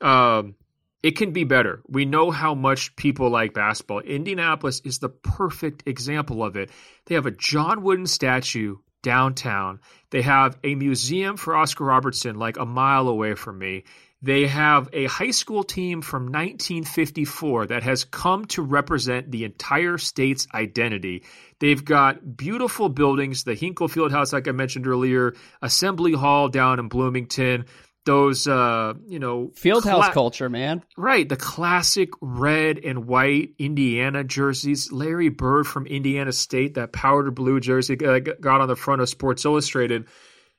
um, 0.00 0.54
it 1.02 1.16
can 1.16 1.32
be 1.32 1.44
better. 1.44 1.82
We 1.88 2.04
know 2.04 2.30
how 2.30 2.54
much 2.54 2.96
people 2.96 3.28
like 3.28 3.54
basketball. 3.54 4.00
Indianapolis 4.00 4.80
is 4.84 4.98
the 4.98 5.08
perfect 5.08 5.82
example 5.86 6.42
of 6.42 6.56
it. 6.56 6.70
They 7.06 7.16
have 7.16 7.26
a 7.26 7.32
John 7.32 7.82
Wooden 7.82 8.06
statue 8.06 8.76
downtown. 9.02 9.80
They 10.10 10.22
have 10.22 10.56
a 10.62 10.74
museum 10.74 11.36
for 11.36 11.56
Oscar 11.56 11.84
Robertson 11.84 12.36
like 12.36 12.56
a 12.56 12.64
mile 12.64 13.08
away 13.08 13.34
from 13.34 13.58
me. 13.58 13.84
They 14.24 14.46
have 14.46 14.88
a 14.92 15.06
high 15.06 15.32
school 15.32 15.64
team 15.64 16.00
from 16.00 16.26
1954 16.26 17.66
that 17.66 17.82
has 17.82 18.04
come 18.04 18.44
to 18.46 18.62
represent 18.62 19.32
the 19.32 19.44
entire 19.44 19.98
state's 19.98 20.46
identity. 20.54 21.24
They've 21.58 21.84
got 21.84 22.36
beautiful 22.36 22.88
buildings, 22.88 23.42
the 23.42 23.54
Hinkle 23.54 23.88
Fieldhouse, 23.88 24.32
like 24.32 24.46
I 24.46 24.52
mentioned 24.52 24.86
earlier, 24.86 25.34
Assembly 25.60 26.12
Hall 26.12 26.48
down 26.48 26.78
in 26.78 26.88
Bloomington, 26.88 27.66
those 28.04 28.46
uh, 28.46 28.94
you 29.06 29.18
know 29.18 29.52
Fieldhouse 29.54 29.82
cla- 29.82 30.12
culture, 30.12 30.48
man. 30.48 30.82
Right, 30.96 31.28
the 31.28 31.36
classic 31.36 32.10
red 32.20 32.78
and 32.78 33.06
white 33.06 33.50
Indiana 33.58 34.24
jerseys. 34.24 34.90
Larry 34.92 35.28
Bird 35.28 35.66
from 35.66 35.86
Indiana 35.86 36.32
State, 36.32 36.74
that 36.74 36.92
powder 36.92 37.30
blue 37.30 37.60
jersey 37.60 37.96
got 37.96 38.60
on 38.60 38.68
the 38.68 38.76
front 38.76 39.02
of 39.02 39.08
Sports 39.08 39.44
Illustrated. 39.44 40.06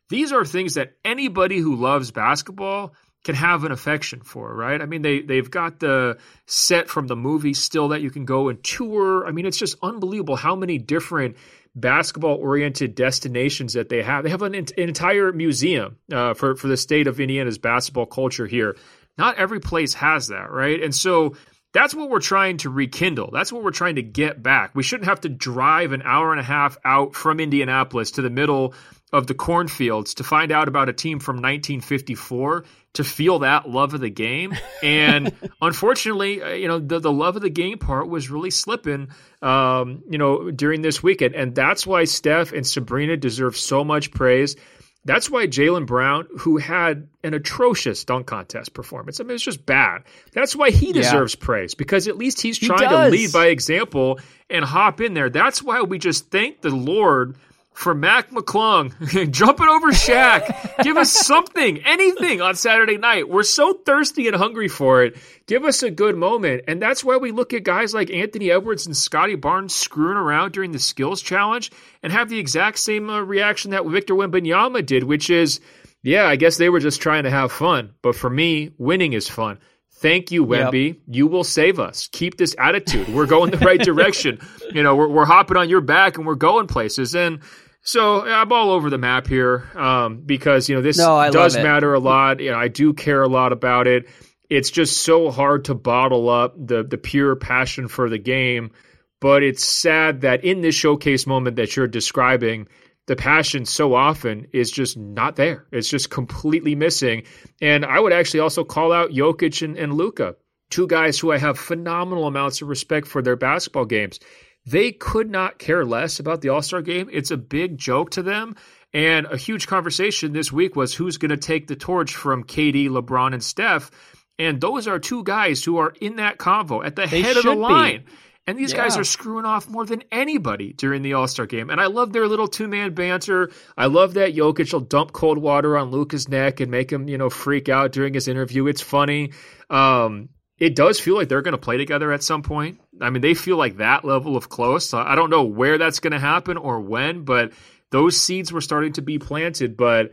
These 0.10 0.32
are 0.32 0.46
things 0.46 0.76
that 0.76 0.94
anybody 1.04 1.58
who 1.58 1.76
loves 1.76 2.12
basketball 2.12 2.94
can 3.24 3.36
have 3.36 3.64
an 3.64 3.72
affection 3.72 4.22
for, 4.22 4.54
right? 4.54 4.82
I 4.82 4.86
mean, 4.86 5.02
they 5.02 5.22
they've 5.22 5.50
got 5.50 5.80
the 5.80 6.18
set 6.46 6.90
from 6.90 7.08
the 7.08 7.16
movie 7.16 7.54
still 7.54 7.90
that 7.90 8.02
you 8.02 8.12
can 8.12 8.26
go 8.26 8.50
and 8.50 8.62
tour. 8.64 9.26
I 9.26 9.32
mean, 9.32 9.46
it's 9.46 9.58
just 9.58 9.78
unbelievable 9.82 10.36
how 10.36 10.56
many 10.56 10.78
different 10.78 11.38
basketball 11.76 12.36
oriented 12.36 12.96
destinations 12.96 13.74
that 13.74 13.90
they 13.90 14.04
have. 14.04 14.24
They 14.24 14.30
have 14.30 14.42
an, 14.42 14.56
an 14.56 14.68
entire 14.78 15.32
museum 15.32 15.98
uh, 16.12 16.34
for 16.34 16.56
for 16.56 16.68
the 16.68 16.78
state 16.78 17.08
of 17.08 17.20
Indiana's 17.20 17.58
basketball 17.58 18.06
culture 18.06 18.46
here. 18.46 18.76
Not 19.18 19.38
every 19.38 19.60
place 19.60 19.94
has 19.94 20.28
that, 20.28 20.52
right? 20.52 20.82
And 20.82 20.94
so 20.94 21.36
that's 21.72 21.96
what 21.96 22.10
we're 22.10 22.20
trying 22.20 22.58
to 22.58 22.70
rekindle. 22.70 23.32
That's 23.32 23.52
what 23.52 23.64
we're 23.64 23.72
trying 23.72 23.96
to 23.96 24.04
get 24.04 24.44
back. 24.44 24.76
We 24.76 24.84
shouldn't 24.84 25.10
have 25.10 25.22
to 25.22 25.30
drive 25.30 25.92
an 25.92 26.04
hour 26.04 26.32
and 26.32 26.40
a 26.40 26.44
half 26.44 26.78
out 26.86 27.16
from 27.16 27.40
Indianapolis 27.40 28.12
to 28.12 28.22
the 28.22 28.30
middle 28.30 28.74
of 29.12 29.28
the 29.28 29.34
cornfields 29.34 30.16
to 30.16 30.24
find 30.24 30.52
out 30.52 30.68
about 30.68 30.90
a 30.90 30.94
team 30.94 31.20
from 31.20 31.38
1954 31.38 32.66
to 32.94 33.04
feel 33.04 33.40
that 33.40 33.70
love 33.70 33.94
of 33.94 34.02
the 34.02 34.10
game. 34.10 34.56
And 34.84 35.32
unfortunately, 35.62 36.42
uh, 36.42 36.50
you 36.50 36.68
know, 36.68 36.78
the, 36.78 37.00
the 37.00 37.12
love 37.12 37.38
of 37.38 37.42
the 37.42 37.50
game 37.50 37.78
part 37.78 38.10
was 38.10 38.30
really 38.30 38.52
slipping, 38.52 39.12
um, 39.42 40.04
you 40.10 40.18
know, 40.18 40.52
during 40.52 40.82
this 40.82 41.02
weekend. 41.02 41.36
And 41.36 41.56
that's 41.56 41.88
why 41.88 42.04
Steph 42.04 42.52
and 42.52 42.68
Sabrina 42.68 43.16
deserve 43.16 43.56
so 43.56 43.86
much 43.86 44.12
praise. 44.12 44.58
That's 45.06 45.30
why 45.30 45.48
Jaylen 45.48 45.86
Brown, 45.86 46.28
who 46.40 46.58
had 46.58 47.08
an 47.24 47.34
atrocious 47.34 48.04
dunk 48.04 48.28
contest 48.28 48.74
performance, 48.74 49.22
I 49.22 49.24
mean, 49.24 49.36
it's 49.36 49.44
just 49.44 49.66
bad. 49.66 50.04
That's 50.34 50.54
why 50.54 50.72
he 50.72 50.92
deserves 50.92 51.36
yeah. 51.40 51.46
praise 51.46 51.76
because 51.76 52.10
at 52.10 52.18
least 52.18 52.42
he's 52.42 52.60
trying 52.60 52.90
he 52.90 52.96
to 52.96 53.10
lead 53.10 53.32
by 53.32 53.48
example 53.48 54.20
and 54.50 54.66
hop 54.66 55.00
in 55.00 55.14
there. 55.14 55.30
That's 55.30 55.64
why 55.64 55.82
we 55.82 55.98
just 55.98 56.30
thank 56.30 56.62
the 56.62 56.72
Lord 56.72 57.38
for 57.74 57.94
Mac 57.94 58.30
McClung 58.30 58.92
jumping 59.32 59.68
over 59.68 59.92
Shaq. 59.92 60.84
Give 60.84 60.98
us 60.98 61.12
something, 61.28 61.84
anything 61.84 62.42
on 62.42 62.56
Saturday 62.56 62.98
night. 62.98 63.30
We're 63.30 63.44
so 63.44 63.74
thirsty 63.74 64.28
and 64.28 64.36
hungry 64.36 64.68
for 64.68 65.04
it. 65.04 65.18
Give 65.48 65.66
us 65.66 65.84
a 65.84 65.92
good 65.92 66.16
moment. 66.16 66.64
And 66.68 66.82
that's 66.82 67.04
why 67.04 67.18
we 67.18 67.32
look 67.32 67.54
at 67.54 67.64
guys 67.64 67.94
like 67.94 68.12
Anthony 68.12 68.52
Edwards 68.52 68.86
and 68.86 68.96
Scottie 68.96 69.36
Barnes 69.36 69.74
screwing 69.76 70.18
around 70.18 70.54
during 70.54 70.72
the 70.72 70.80
skills 70.80 71.22
challenge 71.22 71.72
and 72.02 72.14
have 72.14 72.30
the 72.30 72.40
exact 72.40 72.80
same 72.80 73.10
uh, 73.10 73.20
reaction 73.22 73.72
that 73.72 73.86
Victor 73.86 74.14
Wembanyama 74.14 74.86
did, 74.86 75.04
which 75.04 75.30
is, 75.30 75.60
yeah, 76.02 76.28
I 76.28 76.36
guess 76.36 76.58
they 76.58 76.70
were 76.70 76.80
just 76.80 77.02
trying 77.02 77.24
to 77.24 77.32
have 77.32 77.52
fun. 77.52 77.94
But 78.02 78.16
for 78.16 78.30
me, 78.30 78.72
winning 78.78 79.14
is 79.14 79.28
fun. 79.28 79.60
Thank 80.04 80.32
you, 80.32 80.46
Wemby. 80.46 80.88
Yep. 80.88 80.98
You 81.08 81.28
will 81.28 81.46
save 81.46 81.80
us. 81.80 82.10
Keep 82.12 82.36
this 82.36 82.56
attitude. 82.60 83.08
We're 83.08 83.26
going 83.26 83.52
the 83.52 83.58
right 83.60 83.80
direction. 83.84 84.38
You 84.74 84.84
know, 84.84 84.98
we're, 84.98 85.08
we're 85.08 85.26
hopping 85.26 85.56
on 85.56 85.70
your 85.70 85.80
back 85.80 86.18
and 86.18 86.28
we're 86.28 86.36
going 86.36 86.68
places. 86.68 87.16
And 87.16 87.40
so 87.84 88.22
I'm 88.22 88.52
all 88.52 88.72
over 88.72 88.90
the 88.90 88.98
map 88.98 89.28
here 89.28 89.70
um, 89.76 90.22
because 90.26 90.70
you 90.70 90.76
know 90.76 90.82
this 90.82 90.98
no, 90.98 91.30
does 91.32 91.56
matter 91.56 91.94
a 91.94 92.00
lot. 92.00 92.40
You 92.40 92.52
know, 92.52 92.58
I 92.58 92.70
do 92.70 92.94
care 92.94 93.22
a 93.22 93.28
lot 93.28 93.52
about 93.52 93.88
it. 93.88 94.10
It's 94.50 94.72
just 94.72 95.02
so 95.02 95.32
hard 95.32 95.66
to 95.66 95.76
bottle 95.76 96.30
up 96.30 96.56
the 96.58 96.84
the 96.84 96.98
pure 96.98 97.36
passion 97.36 97.88
for 97.90 98.10
the 98.10 98.18
game, 98.18 98.72
but 99.20 99.44
it's 99.44 99.66
sad 99.66 100.22
that 100.22 100.46
in 100.46 100.62
this 100.62 100.76
showcase 100.76 101.28
moment 101.28 101.58
that 101.58 101.76
you're 101.76 101.88
describing, 101.88 102.68
the 103.06 103.16
passion 103.18 103.66
so 103.66 103.94
often 103.94 104.48
is 104.54 104.72
just 104.72 104.98
not 104.98 105.36
there. 105.36 105.66
It's 105.72 105.90
just 105.90 106.10
completely 106.10 106.76
missing. 106.76 107.24
And 107.62 107.86
I 107.86 108.00
would 108.00 108.14
actually 108.14 108.40
also 108.40 108.64
call 108.64 108.94
out 108.94 109.12
Jokic 109.12 109.62
and, 109.62 109.78
and 109.78 109.94
Luka, 109.94 110.36
two 110.70 110.88
guys 110.88 111.20
who 111.20 111.32
I 111.32 111.38
have 111.38 111.60
phenomenal 111.60 112.28
amounts 112.28 112.62
of 112.62 112.70
respect 112.70 113.08
for 113.08 113.22
their 113.22 113.36
basketball 113.36 113.86
games. 113.86 114.20
They 114.66 114.92
could 114.92 115.30
not 115.30 115.60
care 115.60 115.86
less 115.86 116.20
about 116.20 116.42
the 116.42 116.50
All 116.50 116.62
Star 116.62 116.82
game. 116.82 117.10
It's 117.12 117.32
a 117.32 117.38
big 117.38 117.78
joke 117.78 118.12
to 118.12 118.24
them. 118.24 118.56
And 118.94 119.26
a 119.26 119.38
huge 119.38 119.68
conversation 119.68 120.34
this 120.34 120.52
week 120.52 120.76
was 120.76 120.94
who's 120.94 121.18
going 121.18 121.32
to 121.32 121.38
take 121.38 121.68
the 121.68 121.76
torch 121.76 122.16
from 122.16 122.44
KD, 122.44 122.90
LeBron, 122.90 123.34
and 123.34 123.44
Steph. 123.44 123.90
And 124.38 124.62
those 124.62 124.88
are 124.88 125.00
two 125.00 125.24
guys 125.24 125.64
who 125.64 125.78
are 125.78 125.94
in 126.00 126.18
that 126.18 126.38
convo 126.38 126.86
at 126.86 126.96
the 126.96 127.08
they 127.08 127.22
head 127.22 127.38
of 127.38 127.44
the 127.44 127.56
line. 127.56 128.04
Be. 128.06 128.12
And 128.46 128.58
these 128.58 128.74
yeah. 128.74 128.80
guys 128.80 128.98
are 128.98 129.06
screwing 129.06 129.46
off 129.46 129.70
more 129.70 129.86
than 129.86 130.04
anybody 130.12 130.74
during 130.74 131.02
the 131.02 131.14
All 131.14 131.28
Star 131.28 131.46
game. 131.46 131.70
And 131.70 131.80
I 131.80 131.88
love 131.88 132.12
their 132.12 132.28
little 132.28 132.48
two 132.48 132.68
man 132.68 132.94
banter. 132.94 133.52
I 133.78 133.86
love 133.86 134.16
that 134.16 134.36
Jokic 134.36 134.72
will 134.74 134.82
dump 134.82 135.14
cold 135.14 135.38
water 135.38 135.78
on 135.78 135.92
Luka's 135.92 136.28
neck 136.28 136.60
and 136.60 136.70
make 136.70 136.92
him, 136.92 137.08
you 137.08 137.18
know, 137.18 137.30
freak 137.30 137.70
out 137.70 137.94
during 137.94 138.14
his 138.14 138.28
interview. 138.28 138.68
It's 138.68 138.82
funny. 138.82 139.32
Um, 139.70 140.30
it 140.58 140.76
does 140.76 141.00
feel 141.00 141.16
like 141.16 141.30
they're 141.30 141.42
going 141.42 141.54
to 141.54 141.58
play 141.58 141.78
together 141.78 142.12
at 142.12 142.22
some 142.22 142.44
point. 142.44 142.80
I 143.02 143.10
mean, 143.10 143.22
they 143.22 143.34
feel 143.34 143.58
like 143.58 143.78
that 143.78 144.06
level 144.06 144.38
of 144.38 144.50
close. 144.50 144.94
I 144.94 145.16
don't 145.16 145.30
know 145.30 145.44
where 145.44 145.78
that's 145.78 146.00
going 146.00 146.14
to 146.14 146.20
happen 146.20 146.58
or 146.58 146.80
when, 146.80 147.24
but 147.24 147.52
those 147.90 148.20
seeds 148.20 148.52
were 148.52 148.62
starting 148.62 148.94
to 148.94 149.02
be 149.02 149.20
planted. 149.20 149.76
But 149.78 150.12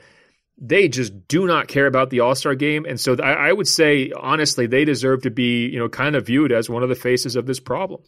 they 0.58 0.88
just 0.88 1.28
do 1.28 1.46
not 1.46 1.68
care 1.68 1.86
about 1.86 2.10
the 2.10 2.20
All 2.20 2.34
Star 2.34 2.54
game, 2.54 2.84
and 2.86 3.00
so 3.00 3.16
I, 3.16 3.48
I 3.48 3.52
would 3.52 3.68
say 3.68 4.12
honestly, 4.16 4.66
they 4.66 4.84
deserve 4.84 5.22
to 5.22 5.30
be 5.30 5.66
you 5.68 5.78
know 5.78 5.88
kind 5.88 6.16
of 6.16 6.26
viewed 6.26 6.52
as 6.52 6.68
one 6.68 6.82
of 6.82 6.88
the 6.88 6.94
faces 6.94 7.36
of 7.36 7.46
this 7.46 7.60
problem. 7.60 8.02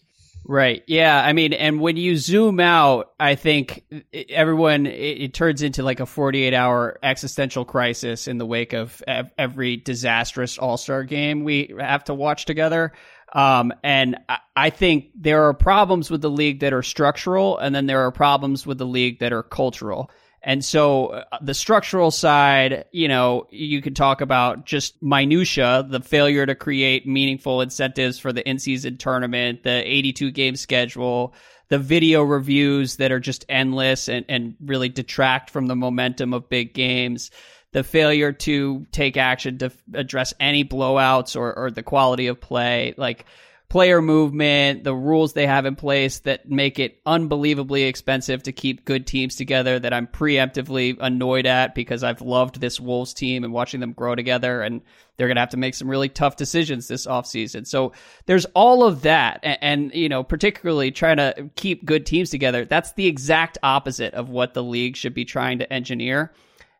Right. 0.44 0.82
Yeah. 0.88 1.22
I 1.24 1.32
mean, 1.34 1.52
and 1.52 1.80
when 1.80 1.96
you 1.96 2.16
zoom 2.16 2.58
out, 2.58 3.12
I 3.20 3.36
think 3.36 3.84
everyone, 4.28 4.86
it, 4.86 4.90
it, 5.22 5.34
turns 5.34 5.62
into 5.62 5.84
like 5.84 6.00
a 6.00 6.06
48 6.06 6.52
hour 6.52 6.98
existential 7.00 7.64
crisis 7.64 8.26
in 8.26 8.38
the 8.38 8.46
wake 8.46 8.72
of 8.72 9.02
every 9.38 9.76
disastrous 9.76 10.58
All 10.58 10.76
Star 10.76 11.04
game 11.04 11.44
we 11.44 11.72
have 11.78 12.04
to 12.04 12.14
watch 12.14 12.44
together. 12.44 12.92
Um, 13.32 13.72
and 13.82 14.18
I 14.54 14.70
think 14.70 15.06
there 15.14 15.48
are 15.48 15.54
problems 15.54 16.10
with 16.10 16.20
the 16.20 16.30
league 16.30 16.60
that 16.60 16.72
are 16.72 16.82
structural, 16.82 17.58
and 17.58 17.74
then 17.74 17.86
there 17.86 18.00
are 18.00 18.12
problems 18.12 18.66
with 18.66 18.78
the 18.78 18.86
league 18.86 19.20
that 19.20 19.32
are 19.32 19.42
cultural. 19.42 20.10
And 20.42 20.64
so 20.64 21.06
uh, 21.06 21.38
the 21.40 21.54
structural 21.54 22.10
side, 22.10 22.84
you 22.90 23.08
know, 23.08 23.46
you 23.50 23.80
could 23.80 23.94
talk 23.94 24.20
about 24.20 24.66
just 24.66 25.00
minutia, 25.02 25.86
the 25.88 26.00
failure 26.00 26.44
to 26.44 26.54
create 26.54 27.06
meaningful 27.06 27.60
incentives 27.60 28.18
for 28.18 28.32
the 28.32 28.46
in-season 28.48 28.96
tournament, 28.96 29.62
the 29.62 29.70
82 29.70 30.32
game 30.32 30.56
schedule, 30.56 31.32
the 31.72 31.78
video 31.78 32.22
reviews 32.22 32.96
that 32.96 33.10
are 33.12 33.18
just 33.18 33.46
endless 33.48 34.06
and, 34.06 34.26
and 34.28 34.54
really 34.62 34.90
detract 34.90 35.48
from 35.48 35.68
the 35.68 35.74
momentum 35.74 36.34
of 36.34 36.46
big 36.50 36.74
games, 36.74 37.30
the 37.70 37.82
failure 37.82 38.30
to 38.30 38.84
take 38.92 39.16
action 39.16 39.56
to 39.56 39.72
address 39.94 40.34
any 40.38 40.66
blowouts 40.66 41.34
or, 41.34 41.56
or 41.58 41.70
the 41.70 41.82
quality 41.82 42.26
of 42.26 42.38
play. 42.38 42.92
Like, 42.98 43.24
player 43.72 44.02
movement, 44.02 44.84
the 44.84 44.94
rules 44.94 45.32
they 45.32 45.46
have 45.46 45.64
in 45.64 45.74
place 45.74 46.18
that 46.18 46.46
make 46.46 46.78
it 46.78 47.00
unbelievably 47.06 47.84
expensive 47.84 48.42
to 48.42 48.52
keep 48.52 48.84
good 48.84 49.06
teams 49.06 49.34
together 49.34 49.78
that 49.78 49.94
I'm 49.94 50.06
preemptively 50.06 50.94
annoyed 51.00 51.46
at 51.46 51.74
because 51.74 52.04
I've 52.04 52.20
loved 52.20 52.60
this 52.60 52.78
Wolves 52.78 53.14
team 53.14 53.44
and 53.44 53.52
watching 53.54 53.80
them 53.80 53.94
grow 53.94 54.14
together 54.14 54.60
and 54.60 54.82
they're 55.16 55.26
going 55.26 55.36
to 55.36 55.40
have 55.40 55.48
to 55.52 55.56
make 55.56 55.74
some 55.74 55.88
really 55.88 56.10
tough 56.10 56.36
decisions 56.36 56.86
this 56.86 57.06
offseason. 57.06 57.66
So 57.66 57.92
there's 58.26 58.44
all 58.54 58.84
of 58.84 59.00
that 59.02 59.40
and, 59.42 59.58
and, 59.62 59.94
you 59.94 60.10
know, 60.10 60.22
particularly 60.22 60.90
trying 60.90 61.16
to 61.16 61.48
keep 61.56 61.86
good 61.86 62.04
teams 62.04 62.28
together. 62.28 62.66
That's 62.66 62.92
the 62.92 63.06
exact 63.06 63.56
opposite 63.62 64.12
of 64.12 64.28
what 64.28 64.52
the 64.52 64.62
league 64.62 64.96
should 64.96 65.14
be 65.14 65.24
trying 65.24 65.60
to 65.60 65.72
engineer. 65.72 66.30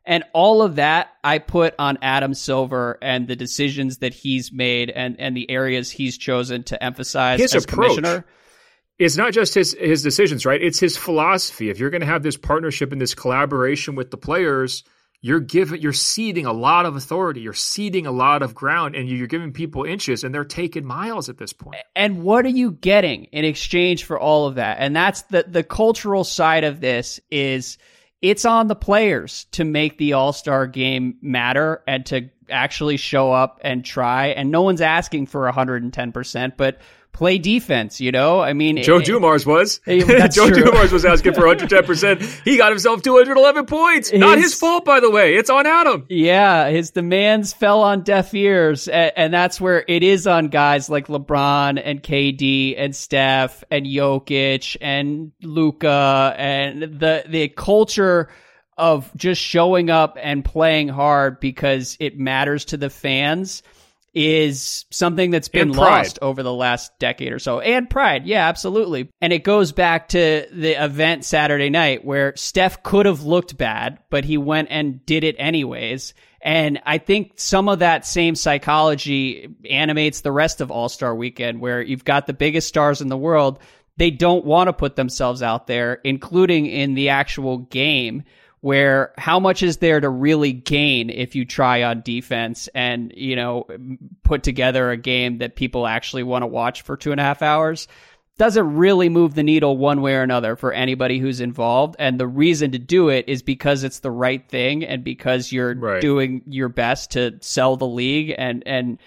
And 0.05 0.23
all 0.33 0.61
of 0.61 0.75
that 0.75 1.09
I 1.23 1.39
put 1.39 1.75
on 1.79 1.97
Adam 2.01 2.33
Silver 2.33 2.97
and 3.01 3.27
the 3.27 3.35
decisions 3.35 3.99
that 3.99 4.13
he's 4.13 4.51
made 4.51 4.89
and, 4.89 5.15
and 5.19 5.35
the 5.35 5.49
areas 5.49 5.89
he's 5.89 6.17
chosen 6.17 6.63
to 6.63 6.83
emphasize 6.83 7.39
his 7.39 7.55
as 7.55 7.63
approach. 7.63 7.95
commissioner. 7.95 8.25
It's 8.99 9.17
not 9.17 9.33
just 9.33 9.55
his 9.55 9.73
his 9.79 10.03
decisions, 10.03 10.45
right? 10.45 10.61
It's 10.61 10.79
his 10.79 10.97
philosophy. 10.97 11.69
If 11.69 11.79
you're 11.79 11.89
going 11.89 12.01
to 12.01 12.07
have 12.07 12.21
this 12.21 12.37
partnership 12.37 12.91
and 12.91 13.01
this 13.01 13.15
collaboration 13.15 13.95
with 13.95 14.11
the 14.11 14.17
players, 14.17 14.83
you're 15.23 15.39
giving 15.39 15.81
you're 15.81 15.93
ceding 15.93 16.45
a 16.45 16.53
lot 16.53 16.85
of 16.85 16.95
authority 16.95 17.41
you're 17.41 17.53
ceding 17.53 18.05
a 18.05 18.11
lot 18.11 18.43
of 18.43 18.53
ground 18.53 18.93
and 18.93 19.09
you're 19.09 19.25
giving 19.25 19.51
people 19.51 19.83
inches 19.83 20.23
and 20.23 20.35
they're 20.35 20.43
taking 20.43 20.85
miles 20.85 21.29
at 21.29 21.37
this 21.39 21.53
point. 21.53 21.73
point 21.75 21.85
and 21.95 22.21
what 22.21 22.45
are 22.45 22.49
you 22.49 22.71
getting 22.71 23.23
in 23.25 23.43
exchange 23.43 24.03
for 24.03 24.19
all 24.19 24.45
of 24.45 24.55
that 24.55 24.77
and 24.79 24.95
that's 24.95 25.23
the 25.23 25.45
the 25.47 25.63
cultural 25.63 26.23
side 26.23 26.63
of 26.63 26.79
this 26.81 27.19
is 27.31 27.79
it's 28.23 28.45
on 28.45 28.67
the 28.67 28.75
players 28.75 29.45
to 29.51 29.65
make 29.65 29.97
the 29.97 30.13
All 30.13 30.31
Star 30.31 30.65
game 30.65 31.17
matter 31.21 31.83
and 31.85 32.05
to 32.07 32.29
actually 32.49 32.95
show 32.95 33.33
up 33.33 33.59
and 33.63 33.83
try. 33.83 34.27
And 34.27 34.49
no 34.49 34.61
one's 34.61 34.81
asking 34.81 35.27
for 35.27 35.51
110%, 35.51 36.53
but 36.55 36.79
play 37.13 37.37
defense, 37.37 38.01
you 38.01 38.11
know? 38.11 38.41
I 38.41 38.53
mean, 38.53 38.81
Joe 38.83 38.97
it, 38.97 39.05
Dumars 39.05 39.45
was. 39.45 39.79
Joe 39.87 40.49
true. 40.49 40.65
Dumars 40.65 40.91
was 40.91 41.05
asking 41.05 41.35
for 41.35 41.41
110%. 41.41 42.41
he 42.43 42.57
got 42.57 42.71
himself 42.71 43.03
211 43.03 43.67
points. 43.67 44.09
His, 44.09 44.19
Not 44.19 44.39
his 44.39 44.55
fault, 44.55 44.83
by 44.83 44.99
the 44.99 45.09
way. 45.09 45.35
It's 45.35 45.49
on 45.49 45.65
Adam. 45.65 46.05
Yeah, 46.09 46.69
his 46.69 46.91
demands 46.91 47.53
fell 47.53 47.81
on 47.81 48.01
deaf 48.01 48.33
ears. 48.33 48.87
And, 48.87 49.13
and 49.15 49.33
that's 49.33 49.61
where 49.61 49.85
it 49.87 50.03
is 50.03 50.27
on 50.27 50.49
guys 50.49 50.89
like 50.89 51.07
LeBron 51.07 51.81
and 51.83 52.01
KD 52.01 52.75
and 52.77 52.95
Steph 52.95 53.63
and 53.69 53.85
Jokic 53.85 54.75
and 54.81 55.31
Luka 55.41 56.35
and 56.37 56.81
the, 56.81 57.23
the 57.27 57.47
culture 57.49 58.29
of 58.75 59.15
just 59.15 59.39
showing 59.39 59.91
up 59.91 60.17
and 60.19 60.43
playing 60.43 60.89
hard 60.89 61.39
because 61.39 61.95
it 61.99 62.17
matters 62.17 62.65
to 62.65 62.77
the 62.77 62.89
fans 62.89 63.61
is 64.13 64.85
something 64.91 65.31
that's 65.31 65.47
been 65.47 65.71
lost 65.71 66.19
over 66.21 66.43
the 66.43 66.53
last 66.53 66.91
decade 66.99 67.31
or 67.31 67.39
so. 67.39 67.59
And 67.59 67.89
pride. 67.89 68.25
Yeah, 68.25 68.47
absolutely. 68.47 69.09
And 69.21 69.33
it 69.33 69.43
goes 69.43 69.71
back 69.71 70.09
to 70.09 70.45
the 70.51 70.83
event 70.83 71.25
Saturday 71.25 71.69
night 71.69 72.05
where 72.05 72.35
Steph 72.35 72.83
could 72.83 73.07
have 73.07 73.23
looked 73.23 73.57
bad, 73.57 73.99
but 74.09 74.23
he 74.23 74.37
went 74.37 74.67
and 74.69 75.03
did 75.05 75.23
it 75.23 75.35
anyways. 75.39 76.13
And 76.41 76.81
I 76.85 76.99
think 76.99 77.33
some 77.37 77.69
of 77.69 77.79
that 77.79 78.05
same 78.05 78.35
psychology 78.35 79.49
animates 79.67 80.21
the 80.21 80.31
rest 80.31 80.61
of 80.61 80.69
All 80.69 80.89
Star 80.89 81.15
weekend 81.15 81.59
where 81.59 81.81
you've 81.81 82.05
got 82.05 82.27
the 82.27 82.33
biggest 82.33 82.67
stars 82.67 83.01
in 83.01 83.07
the 83.07 83.17
world. 83.17 83.59
They 83.97 84.11
don't 84.11 84.45
want 84.45 84.67
to 84.67 84.73
put 84.73 84.95
themselves 84.95 85.41
out 85.41 85.67
there, 85.67 85.95
including 86.03 86.65
in 86.65 86.93
the 86.93 87.09
actual 87.09 87.59
game 87.59 88.23
where 88.63 89.11
how 89.17 89.41
much 89.41 89.61
is 89.61 89.77
there 89.77 89.99
to 89.99 90.07
really 90.07 90.53
gain 90.53 91.09
if 91.09 91.35
you 91.35 91.43
try 91.43 91.83
on 91.83 91.99
defense 91.99 92.69
and 92.73 93.11
you 93.13 93.35
know 93.35 93.67
put 94.23 94.41
together 94.41 94.89
a 94.89 94.95
game 94.95 95.39
that 95.39 95.57
people 95.57 95.85
actually 95.85 96.23
want 96.23 96.43
to 96.43 96.47
watch 96.47 96.81
for 96.81 96.95
two 96.95 97.11
and 97.11 97.19
a 97.19 97.23
half 97.23 97.41
hours 97.41 97.89
doesn't 98.37 98.75
really 98.75 99.09
move 99.09 99.35
the 99.35 99.43
needle 99.43 99.75
one 99.75 100.01
way 100.01 100.15
or 100.15 100.21
another 100.21 100.55
for 100.55 100.71
anybody 100.71 101.19
who's 101.19 101.41
involved 101.41 101.97
and 101.99 102.21
the 102.21 102.25
reason 102.25 102.71
to 102.71 102.79
do 102.79 103.09
it 103.09 103.27
is 103.27 103.43
because 103.43 103.83
it's 103.83 103.99
the 103.99 104.09
right 104.09 104.47
thing 104.47 104.85
and 104.85 105.03
because 105.03 105.51
you're 105.51 105.75
right. 105.75 105.99
doing 105.99 106.41
your 106.47 106.69
best 106.69 107.11
to 107.11 107.37
sell 107.41 107.75
the 107.75 107.85
league 107.85 108.33
and 108.37 108.63
and 108.65 108.97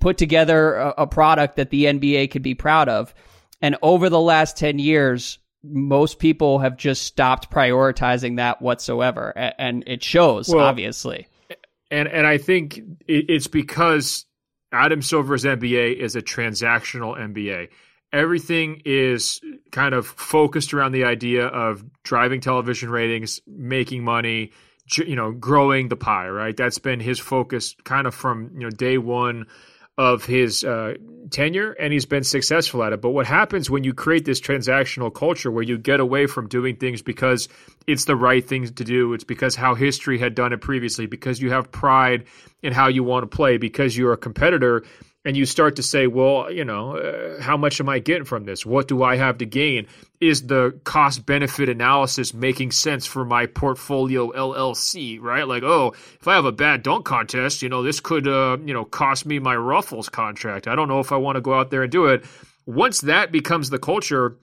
put 0.00 0.18
together 0.18 0.74
a, 0.74 0.94
a 0.98 1.06
product 1.06 1.54
that 1.54 1.70
the 1.70 1.84
NBA 1.84 2.32
could 2.32 2.42
be 2.42 2.56
proud 2.56 2.88
of 2.88 3.14
and 3.62 3.76
over 3.80 4.08
the 4.08 4.20
last 4.20 4.56
10 4.56 4.80
years 4.80 5.38
most 5.62 6.18
people 6.18 6.58
have 6.58 6.76
just 6.76 7.02
stopped 7.02 7.50
prioritizing 7.50 8.36
that 8.36 8.62
whatsoever, 8.62 9.32
and 9.36 9.84
it 9.86 10.02
shows 10.02 10.48
well, 10.48 10.64
obviously. 10.64 11.26
And 11.90 12.08
and 12.08 12.26
I 12.26 12.38
think 12.38 12.80
it's 13.06 13.46
because 13.46 14.26
Adam 14.72 15.02
Silver's 15.02 15.44
NBA 15.44 15.96
is 15.96 16.16
a 16.16 16.22
transactional 16.22 17.18
NBA. 17.18 17.68
Everything 18.12 18.82
is 18.84 19.40
kind 19.70 19.94
of 19.94 20.06
focused 20.06 20.74
around 20.74 20.92
the 20.92 21.04
idea 21.04 21.46
of 21.46 21.84
driving 22.02 22.40
television 22.40 22.90
ratings, 22.90 23.40
making 23.46 24.02
money, 24.02 24.52
you 24.96 25.14
know, 25.14 25.30
growing 25.32 25.88
the 25.88 25.96
pie. 25.96 26.28
Right, 26.28 26.56
that's 26.56 26.78
been 26.78 27.00
his 27.00 27.18
focus, 27.18 27.76
kind 27.84 28.06
of 28.06 28.14
from 28.14 28.50
you 28.54 28.60
know 28.60 28.70
day 28.70 28.98
one 28.98 29.46
of 30.00 30.24
his 30.24 30.64
uh, 30.64 30.94
tenure 31.28 31.72
and 31.72 31.92
he's 31.92 32.06
been 32.06 32.24
successful 32.24 32.82
at 32.82 32.94
it. 32.94 33.02
But 33.02 33.10
what 33.10 33.26
happens 33.26 33.68
when 33.68 33.84
you 33.84 33.92
create 33.92 34.24
this 34.24 34.40
transactional 34.40 35.12
culture 35.12 35.50
where 35.50 35.62
you 35.62 35.76
get 35.76 36.00
away 36.00 36.24
from 36.26 36.48
doing 36.48 36.76
things 36.76 37.02
because 37.02 37.50
it's 37.86 38.06
the 38.06 38.16
right 38.16 38.42
thing 38.42 38.66
to 38.66 38.84
do, 38.84 39.12
it's 39.12 39.24
because 39.24 39.54
how 39.54 39.74
history 39.74 40.18
had 40.18 40.34
done 40.34 40.54
it 40.54 40.62
previously, 40.62 41.04
because 41.04 41.42
you 41.42 41.50
have 41.50 41.70
pride 41.70 42.24
in 42.62 42.72
how 42.72 42.88
you 42.88 43.04
want 43.04 43.30
to 43.30 43.36
play, 43.36 43.58
because 43.58 43.94
you're 43.94 44.14
a 44.14 44.16
competitor 44.16 44.84
and 45.24 45.36
you 45.36 45.44
start 45.44 45.76
to 45.76 45.82
say, 45.82 46.06
well, 46.06 46.50
you 46.50 46.64
know, 46.64 46.96
uh, 46.96 47.42
how 47.42 47.56
much 47.56 47.78
am 47.80 47.88
I 47.88 47.98
getting 47.98 48.24
from 48.24 48.44
this? 48.44 48.64
What 48.64 48.88
do 48.88 49.02
I 49.02 49.16
have 49.16 49.38
to 49.38 49.46
gain? 49.46 49.86
Is 50.18 50.46
the 50.46 50.80
cost 50.84 51.26
benefit 51.26 51.68
analysis 51.68 52.32
making 52.32 52.70
sense 52.72 53.04
for 53.04 53.24
my 53.24 53.46
portfolio 53.46 54.30
LLC, 54.32 55.20
right? 55.20 55.46
Like, 55.46 55.62
oh, 55.62 55.92
if 56.20 56.26
I 56.26 56.34
have 56.34 56.46
a 56.46 56.52
bad 56.52 56.82
dunk 56.82 57.04
contest, 57.04 57.60
you 57.60 57.68
know, 57.68 57.82
this 57.82 58.00
could, 58.00 58.26
uh, 58.26 58.56
you 58.64 58.72
know, 58.72 58.84
cost 58.84 59.26
me 59.26 59.38
my 59.38 59.56
Ruffles 59.56 60.08
contract. 60.08 60.66
I 60.66 60.74
don't 60.74 60.88
know 60.88 61.00
if 61.00 61.12
I 61.12 61.16
want 61.16 61.36
to 61.36 61.42
go 61.42 61.54
out 61.54 61.70
there 61.70 61.82
and 61.82 61.92
do 61.92 62.06
it. 62.06 62.24
Once 62.64 63.02
that 63.02 63.30
becomes 63.30 63.68
the 63.68 63.78
culture, 63.78 64.38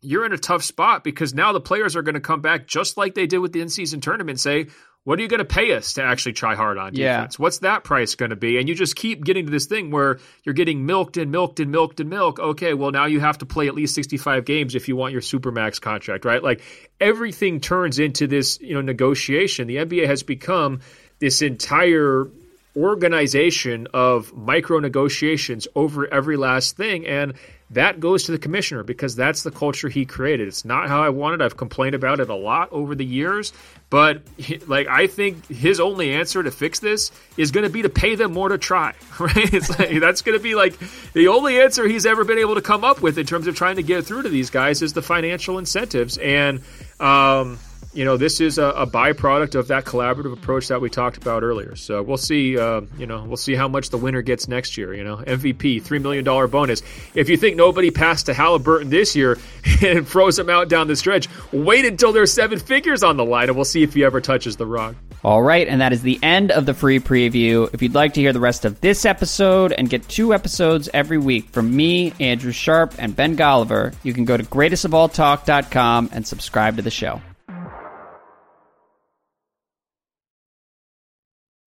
you're 0.00 0.26
in 0.26 0.32
a 0.32 0.38
tough 0.38 0.62
spot 0.62 1.02
because 1.02 1.34
now 1.34 1.52
the 1.52 1.60
players 1.60 1.96
are 1.96 2.02
going 2.02 2.14
to 2.14 2.20
come 2.20 2.40
back 2.40 2.68
just 2.68 2.96
like 2.96 3.14
they 3.14 3.26
did 3.26 3.38
with 3.38 3.52
the 3.52 3.60
in 3.60 3.68
season 3.68 4.00
tournament 4.00 4.38
say, 4.38 4.66
what 5.04 5.18
are 5.18 5.22
you 5.22 5.28
going 5.28 5.38
to 5.38 5.44
pay 5.44 5.72
us 5.74 5.92
to 5.94 6.02
actually 6.02 6.32
try 6.32 6.54
hard 6.54 6.78
on 6.78 6.92
defense? 6.94 7.34
Yeah. 7.38 7.42
What's 7.42 7.58
that 7.58 7.84
price 7.84 8.14
going 8.14 8.30
to 8.30 8.36
be? 8.36 8.58
And 8.58 8.68
you 8.68 8.74
just 8.74 8.96
keep 8.96 9.22
getting 9.22 9.44
to 9.44 9.52
this 9.52 9.66
thing 9.66 9.90
where 9.90 10.18
you're 10.44 10.54
getting 10.54 10.86
milked 10.86 11.18
and 11.18 11.30
milked 11.30 11.60
and 11.60 11.70
milked 11.70 12.00
and 12.00 12.08
milked. 12.08 12.40
Okay, 12.40 12.72
well 12.72 12.90
now 12.90 13.04
you 13.04 13.20
have 13.20 13.38
to 13.38 13.46
play 13.46 13.68
at 13.68 13.74
least 13.74 13.94
65 13.94 14.46
games 14.46 14.74
if 14.74 14.88
you 14.88 14.96
want 14.96 15.12
your 15.12 15.20
supermax 15.20 15.80
contract, 15.80 16.24
right? 16.24 16.42
Like 16.42 16.62
everything 17.00 17.60
turns 17.60 17.98
into 17.98 18.26
this, 18.26 18.58
you 18.60 18.74
know, 18.74 18.80
negotiation. 18.80 19.66
The 19.66 19.76
NBA 19.76 20.06
has 20.06 20.22
become 20.22 20.80
this 21.18 21.42
entire 21.42 22.30
organization 22.76 23.86
of 23.94 24.34
micro 24.34 24.80
negotiations 24.80 25.68
over 25.74 26.12
every 26.12 26.36
last 26.36 26.76
thing 26.76 27.06
and 27.06 27.34
that 27.70 27.98
goes 27.98 28.24
to 28.24 28.32
the 28.32 28.38
commissioner 28.38 28.82
because 28.82 29.16
that's 29.16 29.42
the 29.42 29.50
culture 29.50 29.88
he 29.88 30.04
created. 30.04 30.48
It's 30.48 30.64
not 30.64 30.88
how 30.88 31.02
I 31.02 31.08
wanted. 31.08 31.42
I've 31.42 31.56
complained 31.56 31.94
about 31.94 32.20
it 32.20 32.28
a 32.28 32.34
lot 32.34 32.68
over 32.72 32.94
the 32.94 33.04
years, 33.04 33.52
but 33.90 34.22
like 34.66 34.86
I 34.86 35.06
think 35.06 35.46
his 35.46 35.80
only 35.80 36.12
answer 36.12 36.42
to 36.42 36.50
fix 36.50 36.80
this 36.80 37.10
is 37.36 37.50
going 37.50 37.64
to 37.64 37.70
be 37.70 37.82
to 37.82 37.88
pay 37.88 38.14
them 38.14 38.32
more 38.32 38.48
to 38.48 38.58
try. 38.58 38.94
Right? 39.18 39.54
It's 39.54 39.70
like 39.78 40.00
that's 40.00 40.22
going 40.22 40.36
to 40.36 40.42
be 40.42 40.56
like 40.56 40.76
the 41.12 41.28
only 41.28 41.60
answer 41.60 41.86
he's 41.86 42.04
ever 42.04 42.24
been 42.24 42.38
able 42.38 42.56
to 42.56 42.62
come 42.62 42.82
up 42.82 43.00
with 43.00 43.16
in 43.16 43.26
terms 43.26 43.46
of 43.46 43.54
trying 43.54 43.76
to 43.76 43.82
get 43.82 44.04
through 44.04 44.22
to 44.22 44.28
these 44.28 44.50
guys 44.50 44.82
is 44.82 44.92
the 44.92 45.02
financial 45.02 45.58
incentives 45.58 46.18
and 46.18 46.60
um 46.98 47.58
you 47.94 48.04
know, 48.04 48.16
this 48.16 48.40
is 48.40 48.58
a, 48.58 48.64
a, 48.64 48.86
byproduct 48.86 49.54
of 49.54 49.68
that 49.68 49.84
collaborative 49.84 50.32
approach 50.32 50.68
that 50.68 50.80
we 50.80 50.90
talked 50.90 51.16
about 51.16 51.42
earlier. 51.42 51.76
So 51.76 52.02
we'll 52.02 52.16
see, 52.16 52.58
uh, 52.58 52.82
you 52.98 53.06
know, 53.06 53.24
we'll 53.24 53.36
see 53.36 53.54
how 53.54 53.68
much 53.68 53.90
the 53.90 53.98
winner 53.98 54.20
gets 54.20 54.48
next 54.48 54.76
year. 54.76 54.92
You 54.94 55.04
know, 55.04 55.16
MVP, 55.16 55.82
$3 55.82 56.02
million 56.02 56.24
bonus. 56.24 56.82
If 57.14 57.28
you 57.28 57.36
think 57.36 57.56
nobody 57.56 57.90
passed 57.90 58.26
to 58.26 58.34
Halliburton 58.34 58.90
this 58.90 59.14
year 59.14 59.38
and 59.82 60.06
froze 60.06 60.38
him 60.38 60.50
out 60.50 60.68
down 60.68 60.88
the 60.88 60.96
stretch, 60.96 61.28
wait 61.52 61.84
until 61.84 62.12
there's 62.12 62.32
seven 62.32 62.58
figures 62.58 63.02
on 63.02 63.16
the 63.16 63.24
line 63.24 63.48
and 63.48 63.56
we'll 63.56 63.64
see 63.64 63.82
if 63.82 63.94
he 63.94 64.04
ever 64.04 64.20
touches 64.20 64.56
the 64.56 64.66
rock. 64.66 64.96
All 65.22 65.42
right, 65.42 65.66
and 65.66 65.80
that 65.80 65.94
is 65.94 66.02
the 66.02 66.18
end 66.22 66.50
of 66.50 66.66
the 66.66 66.74
free 66.74 67.00
preview. 67.00 67.72
If 67.72 67.80
you'd 67.80 67.94
like 67.94 68.12
to 68.14 68.20
hear 68.20 68.34
the 68.34 68.40
rest 68.40 68.66
of 68.66 68.80
this 68.82 69.06
episode 69.06 69.72
and 69.72 69.88
get 69.88 70.06
two 70.06 70.34
episodes 70.34 70.90
every 70.92 71.16
week 71.16 71.48
from 71.48 71.74
me, 71.74 72.12
Andrew 72.20 72.52
Sharp, 72.52 72.94
and 72.98 73.16
Ben 73.16 73.34
Golliver, 73.34 73.94
you 74.02 74.12
can 74.12 74.26
go 74.26 74.36
to 74.36 74.42
greatestofalltalk.com 74.42 76.10
and 76.12 76.26
subscribe 76.26 76.76
to 76.76 76.82
the 76.82 76.90
show. 76.90 77.22